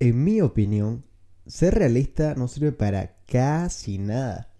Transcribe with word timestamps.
En 0.00 0.24
mi 0.24 0.40
opinión, 0.40 1.04
ser 1.46 1.74
realista 1.74 2.34
no 2.34 2.48
sirve 2.48 2.72
para 2.72 3.16
casi 3.26 3.98
nada. 3.98 4.52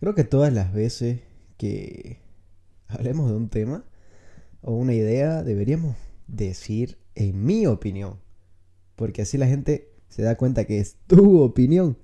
Creo 0.00 0.14
que 0.14 0.24
todas 0.24 0.52
las 0.52 0.72
veces 0.72 1.20
que 1.56 2.18
hablemos 2.88 3.30
de 3.30 3.36
un 3.36 3.48
tema 3.48 3.84
o 4.60 4.74
una 4.74 4.94
idea, 4.94 5.42
deberíamos 5.42 5.96
decir 6.26 6.98
en 7.14 7.44
mi 7.44 7.66
opinión. 7.66 8.18
Porque 8.96 9.22
así 9.22 9.38
la 9.38 9.46
gente 9.46 9.92
se 10.08 10.22
da 10.22 10.36
cuenta 10.36 10.64
que 10.64 10.78
es 10.78 10.96
tu 11.06 11.40
opinión. 11.40 11.98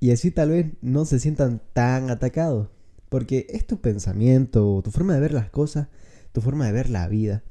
Y 0.00 0.10
así 0.10 0.30
tal 0.30 0.50
vez 0.50 0.66
no 0.80 1.04
se 1.04 1.20
sientan 1.20 1.62
tan 1.72 2.10
atacados. 2.10 2.68
Porque 3.08 3.46
es 3.50 3.66
tu 3.66 3.80
pensamiento, 3.80 4.80
tu 4.82 4.90
forma 4.90 5.14
de 5.14 5.20
ver 5.20 5.32
las 5.32 5.50
cosas, 5.50 5.88
tu 6.32 6.40
forma 6.40 6.66
de 6.66 6.72
ver 6.72 6.90
la 6.90 7.08
vida. 7.08 7.44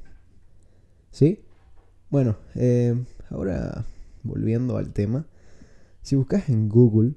¿Sí? 1.10 1.44
Bueno, 2.10 2.36
eh, 2.54 2.94
ahora 3.30 3.86
volviendo 4.22 4.76
al 4.76 4.92
tema. 4.92 5.26
Si 6.02 6.16
buscas 6.16 6.48
en 6.48 6.68
Google 6.68 7.14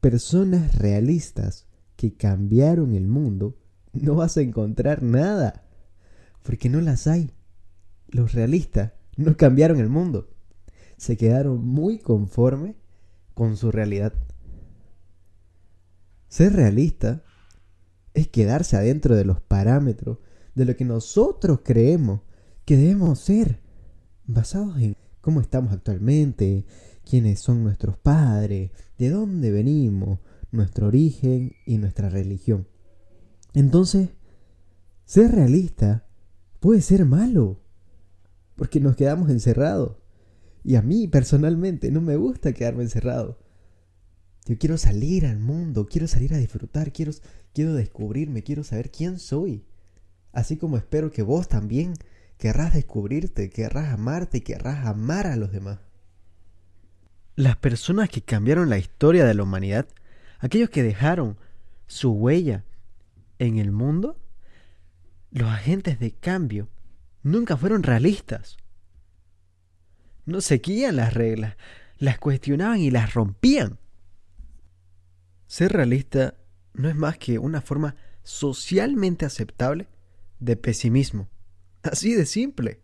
personas 0.00 0.76
realistas 0.76 1.66
que 1.96 2.14
cambiaron 2.14 2.94
el 2.94 3.06
mundo, 3.06 3.58
no 3.92 4.14
vas 4.14 4.36
a 4.36 4.42
encontrar 4.42 5.02
nada. 5.02 5.66
Porque 6.42 6.68
no 6.68 6.80
las 6.80 7.06
hay. 7.06 7.30
Los 8.08 8.32
realistas 8.32 8.92
no 9.16 9.36
cambiaron 9.36 9.80
el 9.80 9.88
mundo. 9.88 10.30
Se 10.96 11.16
quedaron 11.16 11.64
muy 11.64 11.98
conformes 11.98 12.76
con 13.34 13.56
su 13.56 13.70
realidad. 13.70 14.14
Ser 16.28 16.52
realista 16.52 17.22
es 18.14 18.28
quedarse 18.28 18.76
adentro 18.76 19.16
de 19.16 19.24
los 19.24 19.40
parámetros 19.40 20.18
de 20.54 20.64
lo 20.64 20.76
que 20.76 20.84
nosotros 20.84 21.60
creemos 21.64 22.20
que 22.64 22.76
debemos 22.76 23.20
ser, 23.20 23.60
basados 24.26 24.78
en 24.78 24.96
cómo 25.20 25.40
estamos 25.40 25.72
actualmente, 25.72 26.64
quiénes 27.08 27.40
son 27.40 27.62
nuestros 27.62 27.96
padres, 27.96 28.70
de 28.98 29.10
dónde 29.10 29.50
venimos, 29.50 30.20
nuestro 30.52 30.88
origen 30.88 31.54
y 31.66 31.78
nuestra 31.78 32.08
religión. 32.08 32.66
Entonces, 33.54 34.10
ser 35.04 35.32
realista 35.32 36.06
puede 36.60 36.82
ser 36.82 37.04
malo, 37.04 37.60
porque 38.56 38.80
nos 38.80 38.96
quedamos 38.96 39.30
encerrados. 39.30 39.96
Y 40.62 40.74
a 40.74 40.82
mí 40.82 41.08
personalmente 41.08 41.90
no 41.90 42.00
me 42.00 42.16
gusta 42.16 42.52
quedarme 42.52 42.82
encerrado. 42.82 43.38
Yo 44.46 44.58
quiero 44.58 44.78
salir 44.78 45.26
al 45.26 45.38
mundo, 45.38 45.86
quiero 45.88 46.06
salir 46.06 46.34
a 46.34 46.38
disfrutar, 46.38 46.92
quiero, 46.92 47.12
quiero 47.54 47.74
descubrirme, 47.74 48.42
quiero 48.42 48.64
saber 48.64 48.90
quién 48.90 49.18
soy. 49.18 49.64
Así 50.32 50.56
como 50.56 50.76
espero 50.76 51.10
que 51.10 51.22
vos 51.22 51.48
también 51.48 51.94
querrás 52.40 52.72
descubrirte, 52.72 53.50
querrás 53.50 53.92
amarte 53.92 54.38
y 54.38 54.40
querrás 54.40 54.86
amar 54.86 55.26
a 55.26 55.36
los 55.36 55.52
demás. 55.52 55.78
Las 57.36 57.56
personas 57.56 58.08
que 58.08 58.22
cambiaron 58.22 58.70
la 58.70 58.78
historia 58.78 59.26
de 59.26 59.34
la 59.34 59.42
humanidad, 59.42 59.86
aquellos 60.38 60.70
que 60.70 60.82
dejaron 60.82 61.36
su 61.86 62.12
huella 62.12 62.64
en 63.38 63.58
el 63.58 63.70
mundo, 63.70 64.18
los 65.30 65.50
agentes 65.50 66.00
de 66.00 66.12
cambio, 66.12 66.70
nunca 67.22 67.58
fueron 67.58 67.82
realistas. 67.82 68.56
No 70.24 70.40
seguían 70.40 70.96
las 70.96 71.12
reglas, 71.12 71.56
las 71.98 72.18
cuestionaban 72.18 72.78
y 72.80 72.90
las 72.90 73.12
rompían. 73.12 73.78
Ser 75.46 75.72
realista 75.72 76.34
no 76.72 76.88
es 76.88 76.96
más 76.96 77.18
que 77.18 77.38
una 77.38 77.60
forma 77.60 77.96
socialmente 78.22 79.26
aceptable 79.26 79.88
de 80.38 80.56
pesimismo. 80.56 81.28
Así 81.82 82.14
de 82.14 82.26
simple. 82.26 82.80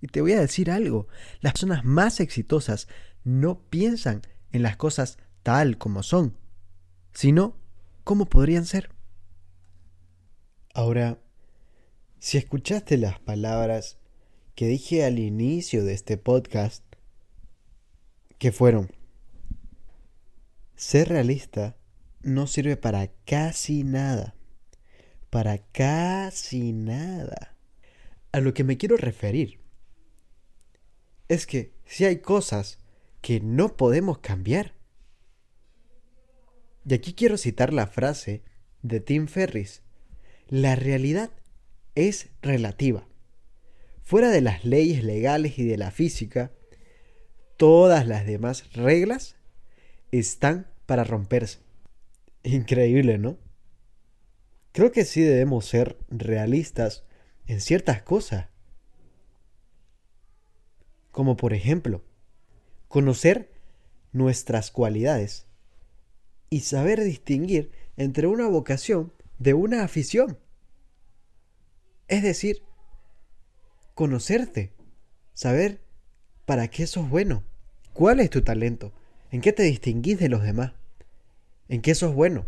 Y 0.00 0.06
te 0.08 0.20
voy 0.20 0.32
a 0.32 0.40
decir 0.40 0.70
algo, 0.70 1.08
las 1.40 1.52
personas 1.52 1.84
más 1.84 2.20
exitosas 2.20 2.88
no 3.22 3.60
piensan 3.68 4.22
en 4.52 4.62
las 4.62 4.76
cosas 4.76 5.18
tal 5.42 5.78
como 5.78 6.02
son, 6.02 6.36
sino 7.12 7.56
como 8.04 8.26
podrían 8.26 8.64
ser. 8.64 8.90
Ahora, 10.72 11.18
si 12.18 12.38
escuchaste 12.38 12.96
las 12.96 13.18
palabras 13.18 13.98
que 14.54 14.66
dije 14.66 15.04
al 15.04 15.18
inicio 15.18 15.84
de 15.84 15.92
este 15.92 16.16
podcast, 16.16 16.84
que 18.38 18.52
fueron, 18.52 18.90
ser 20.76 21.08
realista 21.08 21.76
no 22.22 22.46
sirve 22.46 22.76
para 22.76 23.08
casi 23.26 23.84
nada. 23.84 24.34
Para 25.28 25.58
casi 25.58 26.72
nada. 26.72 27.49
A 28.32 28.40
lo 28.40 28.54
que 28.54 28.64
me 28.64 28.76
quiero 28.76 28.96
referir 28.96 29.60
es 31.28 31.46
que 31.46 31.72
si 31.84 32.04
hay 32.04 32.18
cosas 32.18 32.78
que 33.20 33.40
no 33.40 33.76
podemos 33.76 34.18
cambiar. 34.18 34.74
Y 36.84 36.94
aquí 36.94 37.14
quiero 37.14 37.36
citar 37.36 37.72
la 37.72 37.86
frase 37.86 38.42
de 38.82 39.00
Tim 39.00 39.26
Ferris. 39.28 39.82
La 40.48 40.74
realidad 40.74 41.30
es 41.94 42.30
relativa. 42.42 43.06
Fuera 44.02 44.30
de 44.30 44.40
las 44.40 44.64
leyes 44.64 45.04
legales 45.04 45.58
y 45.58 45.64
de 45.64 45.76
la 45.76 45.90
física, 45.90 46.50
todas 47.56 48.06
las 48.06 48.26
demás 48.26 48.72
reglas 48.72 49.36
están 50.10 50.66
para 50.86 51.04
romperse. 51.04 51.58
Increíble, 52.42 53.18
¿no? 53.18 53.38
Creo 54.72 54.90
que 54.90 55.04
sí 55.04 55.20
debemos 55.20 55.66
ser 55.66 55.98
realistas 56.08 57.04
en 57.50 57.60
ciertas 57.60 58.00
cosas. 58.02 58.46
Como 61.10 61.36
por 61.36 61.52
ejemplo, 61.52 62.04
conocer 62.86 63.52
nuestras 64.12 64.70
cualidades 64.70 65.46
y 66.48 66.60
saber 66.60 67.02
distinguir 67.02 67.72
entre 67.96 68.28
una 68.28 68.46
vocación 68.46 69.12
de 69.40 69.54
una 69.54 69.82
afición. 69.82 70.38
Es 72.06 72.22
decir, 72.22 72.62
conocerte, 73.94 74.72
saber 75.34 75.80
para 76.46 76.68
qué 76.68 76.86
sos 76.86 77.10
bueno, 77.10 77.42
cuál 77.92 78.20
es 78.20 78.30
tu 78.30 78.42
talento, 78.42 78.92
en 79.32 79.40
qué 79.40 79.52
te 79.52 79.64
distinguís 79.64 80.20
de 80.20 80.28
los 80.28 80.44
demás. 80.44 80.74
¿En 81.68 81.82
qué 81.82 81.96
sos 81.96 82.14
bueno? 82.14 82.46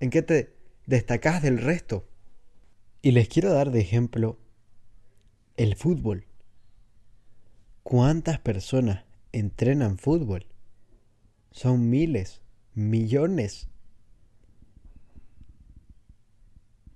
¿En 0.00 0.10
qué 0.10 0.20
te 0.20 0.54
destacás 0.86 1.42
del 1.42 1.58
resto? 1.58 2.07
Y 3.00 3.12
les 3.12 3.28
quiero 3.28 3.52
dar 3.52 3.70
de 3.70 3.80
ejemplo 3.80 4.38
el 5.56 5.76
fútbol. 5.76 6.26
¿Cuántas 7.82 8.38
personas 8.40 9.04
entrenan 9.32 9.98
fútbol? 9.98 10.46
Son 11.52 11.90
miles, 11.90 12.42
millones. 12.74 13.68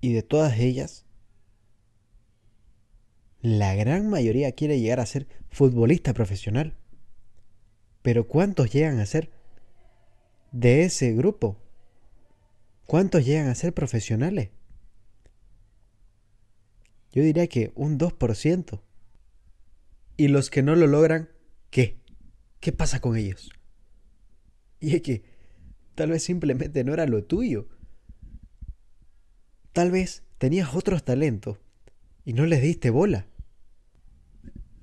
Y 0.01 0.13
de 0.13 0.23
todas 0.23 0.59
ellas, 0.59 1.05
la 3.41 3.73
gran 3.75 4.09
mayoría 4.09 4.51
quiere 4.51 4.79
llegar 4.79 4.99
a 4.99 5.05
ser 5.05 5.27
futbolista 5.49 6.13
profesional. 6.13 6.75
Pero 8.01 8.27
¿cuántos 8.27 8.71
llegan 8.71 8.99
a 8.99 9.05
ser 9.05 9.31
de 10.51 10.83
ese 10.83 11.13
grupo, 11.13 11.57
¿cuántos 12.85 13.25
llegan 13.25 13.47
a 13.47 13.55
ser 13.55 13.73
profesionales? 13.73 14.49
Yo 17.13 17.21
diría 17.21 17.47
que 17.47 17.71
un 17.75 17.97
2%. 17.97 18.81
Y 20.17 20.27
los 20.27 20.49
que 20.49 20.63
no 20.63 20.75
lo 20.75 20.87
logran, 20.87 21.29
¿qué? 21.69 22.01
¿Qué 22.59 22.71
pasa 22.71 22.99
con 22.99 23.15
ellos? 23.15 23.51
Y 24.79 24.95
es 24.95 25.01
que 25.01 25.23
tal 25.95 26.09
vez 26.09 26.23
simplemente 26.23 26.83
no 26.83 26.93
era 26.93 27.05
lo 27.05 27.23
tuyo. 27.23 27.69
Tal 29.71 29.91
vez 29.91 30.23
tenías 30.39 30.75
otros 30.75 31.05
talentos 31.05 31.59
y 32.25 32.33
no 32.33 32.45
les 32.45 32.61
diste 32.61 32.89
bola. 32.89 33.27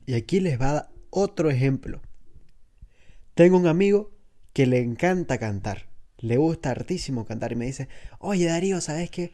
Y 0.06 0.14
aquí 0.14 0.40
les 0.40 0.60
va 0.60 0.70
a 0.70 0.74
dar 0.74 0.92
otro 1.10 1.50
ejemplo. 1.50 2.00
Tengo 3.34 3.56
un 3.56 3.66
amigo 3.66 4.12
que 4.52 4.66
le 4.66 4.80
encanta 4.80 5.38
cantar. 5.38 5.88
Le 6.18 6.36
gusta 6.36 6.70
hartísimo 6.70 7.24
cantar 7.24 7.52
y 7.52 7.56
me 7.56 7.66
dice, 7.66 7.88
oye 8.18 8.46
Darío, 8.46 8.80
¿sabes 8.80 9.10
qué? 9.10 9.32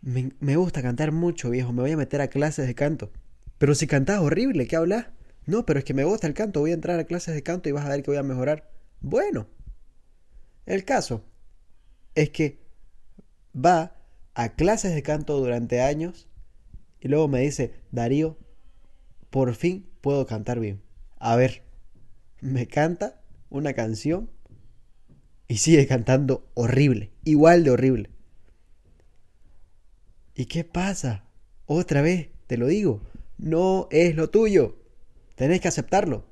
Me, 0.00 0.56
gusta 0.56 0.82
cantar 0.82 1.12
mucho, 1.12 1.50
viejo, 1.50 1.72
me 1.72 1.82
voy 1.82 1.92
a 1.92 1.96
meter 1.96 2.20
a 2.20 2.28
clases 2.28 2.66
de 2.66 2.74
canto. 2.74 3.10
Pero 3.58 3.74
si 3.74 3.86
cantas 3.86 4.20
horrible, 4.20 4.66
¿qué 4.66 4.76
hablas? 4.76 5.06
No, 5.46 5.66
pero 5.66 5.78
es 5.78 5.84
que 5.84 5.94
me 5.94 6.04
gusta 6.04 6.26
el 6.26 6.34
canto, 6.34 6.60
voy 6.60 6.70
a 6.70 6.74
entrar 6.74 7.00
a 7.00 7.04
clases 7.04 7.34
de 7.34 7.42
canto 7.42 7.68
y 7.68 7.72
vas 7.72 7.86
a 7.86 7.88
ver 7.88 8.02
que 8.02 8.10
voy 8.10 8.18
a 8.18 8.22
mejorar. 8.22 8.70
Bueno, 9.00 9.48
el 10.66 10.84
caso 10.84 11.24
es 12.14 12.30
que 12.30 12.60
va 13.54 13.96
a 14.34 14.54
clases 14.54 14.94
de 14.94 15.02
canto 15.02 15.38
durante 15.38 15.80
años 15.80 16.28
y 17.00 17.08
luego 17.08 17.28
me 17.28 17.40
dice, 17.40 17.72
Darío, 17.90 18.38
por 19.30 19.54
fin 19.54 19.88
puedo 20.00 20.26
cantar 20.26 20.60
bien. 20.60 20.82
A 21.18 21.36
ver, 21.36 21.62
me 22.40 22.66
canta 22.66 23.20
una 23.50 23.72
canción 23.72 24.30
y 25.48 25.56
sigue 25.56 25.86
cantando 25.86 26.48
horrible, 26.54 27.10
igual 27.24 27.64
de 27.64 27.70
horrible. 27.70 28.10
¿Y 30.38 30.46
qué 30.46 30.62
pasa? 30.62 31.24
Otra 31.66 32.00
vez, 32.00 32.28
te 32.46 32.58
lo 32.58 32.68
digo, 32.68 33.02
no 33.38 33.88
es 33.90 34.14
lo 34.14 34.30
tuyo. 34.30 34.76
Tenés 35.34 35.60
que 35.60 35.66
aceptarlo. 35.66 36.26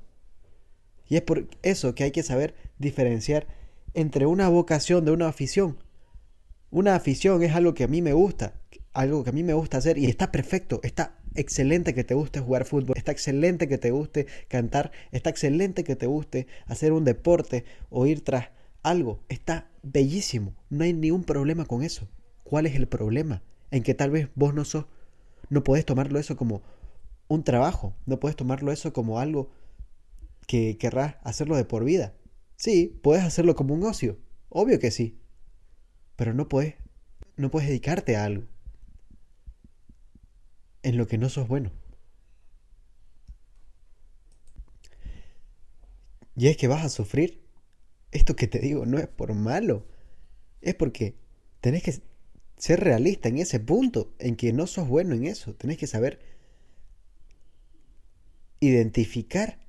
Y 1.09 1.17
es 1.17 1.23
por 1.23 1.49
eso 1.61 1.93
que 1.93 2.05
hay 2.05 2.11
que 2.11 2.23
saber 2.23 2.55
diferenciar 2.79 3.47
entre 3.93 4.25
una 4.25 4.47
vocación 4.47 5.03
de 5.03 5.11
una 5.11 5.27
afición. 5.27 5.77
Una 6.71 6.95
afición 6.95 7.43
es 7.43 7.53
algo 7.53 7.73
que 7.73 7.83
a 7.83 7.89
mí 7.89 8.01
me 8.01 8.13
gusta, 8.13 8.53
algo 8.93 9.25
que 9.25 9.31
a 9.31 9.33
mí 9.33 9.43
me 9.43 9.53
gusta 9.53 9.79
hacer 9.79 9.97
y 9.97 10.05
está 10.05 10.31
perfecto, 10.31 10.79
está 10.83 11.19
excelente 11.35 11.93
que 11.93 12.05
te 12.05 12.13
guste 12.13 12.39
jugar 12.39 12.63
fútbol, 12.63 12.95
está 12.95 13.11
excelente 13.11 13.67
que 13.67 13.77
te 13.77 13.91
guste 13.91 14.25
cantar, 14.47 14.93
está 15.11 15.31
excelente 15.31 15.83
que 15.83 15.97
te 15.97 16.07
guste 16.07 16.47
hacer 16.65 16.93
un 16.93 17.03
deporte 17.03 17.65
o 17.89 18.05
ir 18.05 18.23
tras 18.23 18.51
algo, 18.83 19.25
está 19.27 19.69
bellísimo, 19.83 20.55
no 20.69 20.85
hay 20.85 20.93
ningún 20.93 21.25
problema 21.25 21.65
con 21.65 21.83
eso. 21.83 22.07
¿Cuál 22.45 22.67
es 22.67 22.75
el 22.75 22.87
problema? 22.87 23.43
En 23.71 23.83
que 23.83 23.93
tal 23.93 24.11
vez 24.11 24.29
vos 24.35 24.53
no 24.53 24.65
sos, 24.65 24.85
no 25.49 25.63
podés 25.63 25.85
tomarlo 25.85 26.19
eso 26.19 26.37
como 26.37 26.61
un 27.27 27.43
trabajo, 27.43 27.95
no 28.05 28.19
puedes 28.19 28.35
tomarlo 28.35 28.71
eso 28.71 28.93
como 28.93 29.19
algo 29.19 29.49
que 30.47 30.77
querrás 30.77 31.15
hacerlo 31.23 31.57
de 31.57 31.65
por 31.65 31.83
vida. 31.83 32.13
Sí, 32.55 32.99
puedes 33.03 33.23
hacerlo 33.23 33.55
como 33.55 33.73
un 33.73 33.83
ocio, 33.83 34.17
obvio 34.49 34.79
que 34.79 34.91
sí, 34.91 35.19
pero 36.15 36.33
no 36.33 36.47
puedes, 36.47 36.75
no 37.35 37.51
puedes 37.51 37.67
dedicarte 37.67 38.15
a 38.15 38.25
algo 38.25 38.47
en 40.83 40.97
lo 40.97 41.07
que 41.07 41.17
no 41.17 41.29
sos 41.29 41.47
bueno. 41.47 41.71
Y 46.35 46.47
es 46.47 46.55
que 46.55 46.67
vas 46.67 46.85
a 46.85 46.89
sufrir. 46.89 47.45
Esto 48.11 48.35
que 48.35 48.47
te 48.47 48.59
digo 48.59 48.85
no 48.85 48.99
es 48.99 49.07
por 49.07 49.33
malo, 49.33 49.85
es 50.61 50.75
porque 50.75 51.17
tenés 51.59 51.83
que 51.83 51.99
ser 52.57 52.79
realista 52.79 53.29
en 53.29 53.37
ese 53.37 53.59
punto, 53.59 54.13
en 54.19 54.35
que 54.35 54.51
no 54.53 54.67
sos 54.67 54.87
bueno 54.87 55.15
en 55.15 55.25
eso. 55.25 55.53
Tenés 55.53 55.77
que 55.77 55.87
saber 55.87 56.19
identificar. 58.59 59.59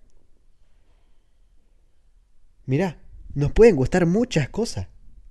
Mirá, 2.64 3.00
nos 3.35 3.52
pueden 3.52 3.76
gustar 3.76 4.06
muchas 4.06 4.49
cosas, 4.49 4.88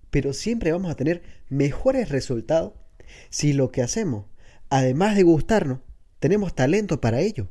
pero 0.10 0.34
siempre 0.34 0.72
vamos 0.72 0.92
a 0.92 0.96
tener 0.96 1.24
mejores 1.50 2.10
resultados 2.10 2.74
si 3.30 3.54
lo 3.54 3.72
que 3.72 3.82
hacemos, 3.82 4.26
además 4.70 5.16
de 5.16 5.24
gustarnos, 5.24 5.80
tenemos 6.20 6.56
talento 6.56 7.00
para 7.00 7.22
ello. 7.22 7.48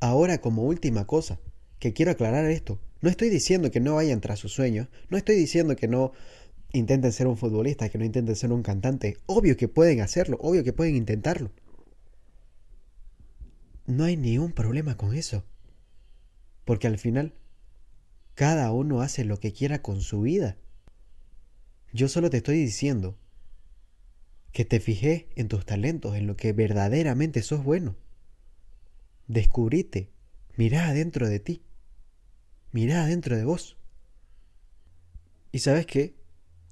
Ahora 0.00 0.40
como 0.40 0.64
última 0.64 1.06
cosa, 1.06 1.38
que 1.78 1.92
quiero 1.92 2.10
aclarar 2.10 2.44
esto, 2.46 2.80
no 3.00 3.08
estoy 3.08 3.30
diciendo 3.30 3.70
que 3.70 3.80
no 3.80 3.94
vayan 3.94 4.20
tras 4.20 4.38
sus 4.38 4.52
sueños, 4.52 4.88
no 5.08 5.16
estoy 5.16 5.36
diciendo 5.36 5.76
que 5.76 5.88
no 5.88 6.12
intenten 6.72 7.12
ser 7.12 7.26
un 7.26 7.36
futbolista, 7.36 7.88
que 7.88 7.98
no 7.98 8.04
intenten 8.04 8.36
ser 8.36 8.52
un 8.52 8.62
cantante, 8.62 9.16
obvio 9.26 9.56
que 9.56 9.68
pueden 9.68 10.00
hacerlo, 10.00 10.38
obvio 10.40 10.64
que 10.64 10.72
pueden 10.72 10.96
intentarlo. 10.96 11.50
No 13.86 14.04
hay 14.04 14.16
ningún 14.16 14.52
problema 14.52 14.96
con 14.96 15.14
eso. 15.14 15.44
Porque 16.64 16.86
al 16.86 16.98
final, 16.98 17.34
cada 18.34 18.70
uno 18.70 19.00
hace 19.00 19.24
lo 19.24 19.40
que 19.40 19.52
quiera 19.52 19.82
con 19.82 20.00
su 20.00 20.20
vida. 20.20 20.56
Yo 21.92 22.08
solo 22.08 22.30
te 22.30 22.36
estoy 22.36 22.58
diciendo 22.58 23.18
que 24.52 24.64
te 24.64 24.78
fijé 24.78 25.28
en 25.34 25.48
tus 25.48 25.64
talentos, 25.64 26.16
en 26.16 26.26
lo 26.26 26.36
que 26.36 26.52
verdaderamente 26.52 27.42
sos 27.42 27.64
bueno. 27.64 27.96
Descubrite, 29.26 30.10
mirá 30.56 30.88
adentro 30.88 31.28
de 31.28 31.40
ti, 31.40 31.62
mirá 32.72 33.02
adentro 33.02 33.36
de 33.36 33.44
vos. 33.44 33.76
Y 35.52 35.60
sabes 35.60 35.86
qué, 35.86 36.14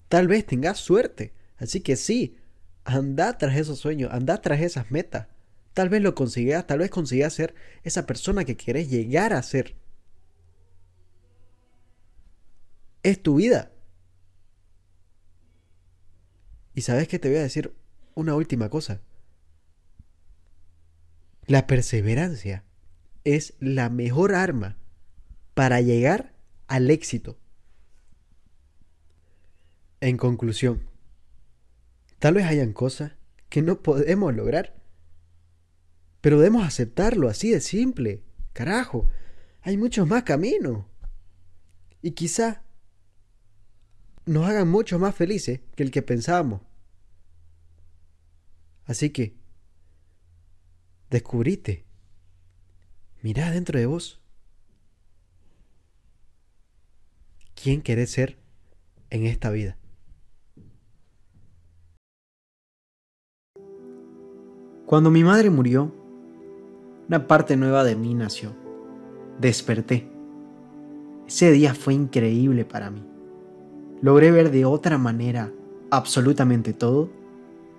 tal 0.09 0.29
vez 0.29 0.47
tengas 0.47 0.79
suerte, 0.79 1.33
así 1.57 1.81
que 1.81 1.97
sí, 1.97 2.37
anda 2.85 3.37
tras 3.39 3.57
esos 3.57 3.79
sueños, 3.79 4.13
anda 4.13 4.41
tras 4.41 4.61
esas 4.61 4.91
metas. 4.91 5.27
Tal 5.75 5.89
vez 5.89 6.03
lo 6.03 6.15
consigas, 6.15 6.67
tal 6.67 6.81
vez 6.81 6.91
consigas 6.91 7.35
ser 7.35 7.55
esa 7.83 8.07
persona 8.07 8.45
que 8.45 8.57
querés 8.57 8.91
llegar 8.91 9.33
a 9.33 9.43
ser. 9.43 9.77
Es 13.03 13.23
tu 13.23 13.37
vida. 13.37 13.73
Y 16.75 16.83
sabes 16.83 17.09
que 17.09 17.19
te 17.19 17.29
voy 17.29 17.39
a 17.39 17.43
decir 17.43 17.75
una 18.15 18.35
última 18.35 18.69
cosa. 18.69 19.01
La 21.47 21.67
perseverancia 21.67 22.65
es 23.25 23.55
la 23.59 23.89
mejor 23.89 24.35
arma 24.35 24.77
para 25.59 25.81
llegar 25.81 26.33
al 26.69 26.89
éxito. 26.89 27.37
En 30.01 30.17
conclusión, 30.17 30.89
tal 32.21 32.35
vez 32.35 32.47
hayan 32.47 32.73
cosas 32.73 33.15
que 33.49 33.61
no 33.61 33.83
podemos 33.83 34.33
lograr 34.33 34.79
pero 36.21 36.39
debemos 36.39 36.65
aceptarlo 36.65 37.29
así 37.29 37.51
de 37.51 37.61
simple. 37.61 38.23
Carajo, 38.53 39.11
hay 39.63 39.77
muchos 39.77 40.07
más 40.07 40.23
caminos. 40.23 40.85
Y 42.03 42.13
quizá 42.13 42.63
nos 44.27 44.47
hagan 44.47 44.69
mucho 44.69 45.01
más 45.01 45.15
felices 45.15 45.61
que 45.75 45.83
el 45.83 45.91
que 45.91 46.03
pensábamos. 46.03 46.61
Así 48.85 49.11
que, 49.11 49.37
descubrite, 51.11 51.85
mirá 53.23 53.51
dentro 53.51 53.79
de 53.79 53.87
vos. 53.87 54.21
¿Quién 57.61 57.83
querés 57.83 58.11
ser 58.11 58.37
en 59.11 59.27
esta 59.27 59.51
vida? 59.51 59.77
Cuando 64.87 65.11
mi 65.11 65.25
madre 65.25 65.51
murió, 65.51 65.93
una 67.09 67.27
parte 67.27 67.57
nueva 67.57 67.83
de 67.83 67.97
mí 67.97 68.15
nació. 68.15 68.53
Desperté. 69.41 70.09
Ese 71.27 71.51
día 71.51 71.75
fue 71.75 71.95
increíble 71.95 72.65
para 72.65 72.91
mí. 72.91 73.03
Logré 74.03 74.31
ver 74.31 74.53
de 74.53 74.65
otra 74.65 74.97
manera 74.97 75.53
absolutamente 75.91 76.73
todo 76.73 77.11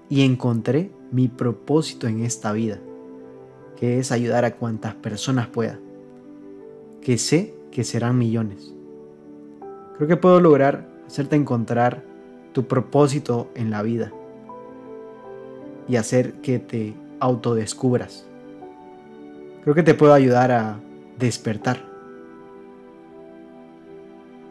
y 0.09 0.25
encontré 0.25 0.91
mi 1.11 1.29
propósito 1.29 2.07
en 2.07 2.23
esta 2.23 2.51
vida, 2.51 2.79
que 3.77 3.99
es 3.99 4.11
ayudar 4.11 4.43
a 4.43 4.57
cuantas 4.57 4.95
personas 4.95 5.47
pueda, 5.47 5.79
que 7.01 7.17
sé 7.17 7.55
que 7.71 7.85
serán 7.85 8.17
millones. 8.17 8.73
Creo 9.99 10.07
que 10.07 10.15
puedo 10.15 10.39
lograr 10.39 10.87
hacerte 11.07 11.35
encontrar 11.35 12.05
tu 12.53 12.67
propósito 12.67 13.49
en 13.53 13.69
la 13.69 13.81
vida 13.81 14.13
y 15.89 15.97
hacer 15.97 16.35
que 16.35 16.57
te 16.57 16.95
autodescubras. 17.19 18.25
Creo 19.61 19.75
que 19.75 19.83
te 19.83 19.95
puedo 19.95 20.13
ayudar 20.13 20.53
a 20.53 20.79
despertar. 21.17 21.85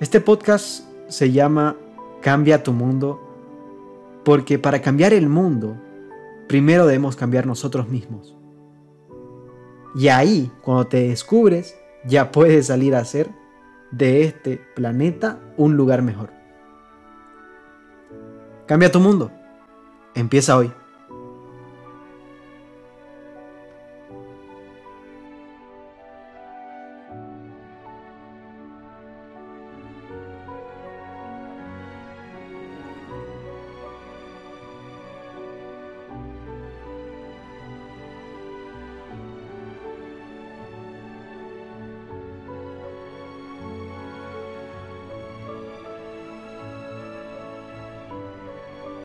Este 0.00 0.20
podcast 0.20 0.84
se 1.06 1.32
llama 1.32 1.76
Cambia 2.20 2.62
tu 2.62 2.74
mundo 2.74 3.18
porque 4.26 4.58
para 4.58 4.82
cambiar 4.82 5.14
el 5.14 5.30
mundo, 5.30 5.78
primero 6.46 6.84
debemos 6.84 7.16
cambiar 7.16 7.46
nosotros 7.46 7.88
mismos. 7.88 8.36
Y 9.96 10.08
ahí, 10.08 10.52
cuando 10.60 10.88
te 10.88 11.08
descubres, 11.08 11.74
ya 12.04 12.32
puedes 12.32 12.66
salir 12.66 12.94
a 12.94 12.98
hacer 12.98 13.37
de 13.90 14.24
este 14.24 14.60
planeta 14.74 15.38
un 15.56 15.76
lugar 15.76 16.02
mejor. 16.02 16.30
Cambia 18.66 18.92
tu 18.92 19.00
mundo. 19.00 19.30
Empieza 20.14 20.56
hoy. 20.56 20.72